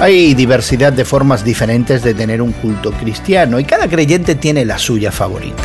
[0.00, 4.78] Hay diversidad de formas diferentes de tener un culto cristiano y cada creyente tiene la
[4.78, 5.64] suya favorita.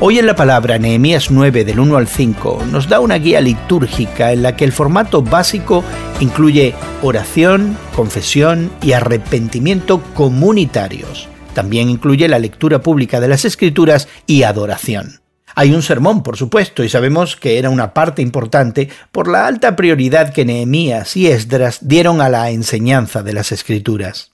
[0.00, 4.32] Hoy en la palabra Nehemías 9 del 1 al 5 nos da una guía litúrgica
[4.32, 5.84] en la que el formato básico
[6.20, 11.28] incluye oración, confesión y arrepentimiento comunitarios.
[11.52, 15.23] También incluye la lectura pública de las escrituras y adoración.
[15.54, 19.76] Hay un sermón, por supuesto, y sabemos que era una parte importante por la alta
[19.76, 24.32] prioridad que Nehemías y Esdras dieron a la enseñanza de las escrituras.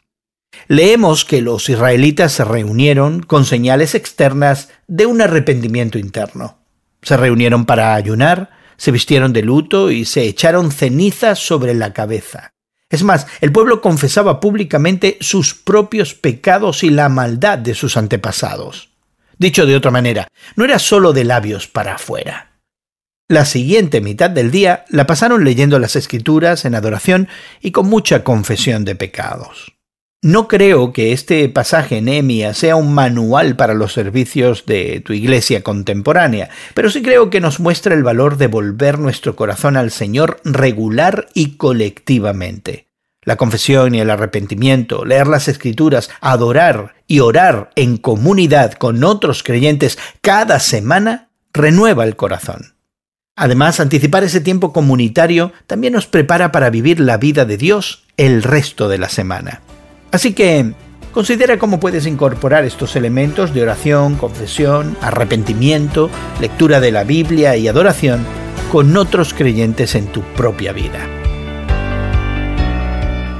[0.66, 6.58] Leemos que los israelitas se reunieron con señales externas de un arrepentimiento interno.
[7.02, 12.52] Se reunieron para ayunar, se vistieron de luto y se echaron cenizas sobre la cabeza.
[12.88, 18.89] Es más, el pueblo confesaba públicamente sus propios pecados y la maldad de sus antepasados.
[19.40, 22.60] Dicho de otra manera, no era solo de labios para afuera.
[23.26, 27.26] La siguiente mitad del día la pasaron leyendo las escrituras en adoración
[27.62, 29.72] y con mucha confesión de pecados.
[30.22, 35.62] No creo que este pasaje en sea un manual para los servicios de tu iglesia
[35.62, 40.42] contemporánea, pero sí creo que nos muestra el valor de volver nuestro corazón al Señor
[40.44, 42.89] regular y colectivamente.
[43.22, 49.42] La confesión y el arrepentimiento, leer las escrituras, adorar y orar en comunidad con otros
[49.42, 52.74] creyentes cada semana renueva el corazón.
[53.36, 58.42] Además, anticipar ese tiempo comunitario también nos prepara para vivir la vida de Dios el
[58.42, 59.62] resto de la semana.
[60.12, 60.74] Así que
[61.12, 67.68] considera cómo puedes incorporar estos elementos de oración, confesión, arrepentimiento, lectura de la Biblia y
[67.68, 68.26] adoración
[68.70, 71.19] con otros creyentes en tu propia vida.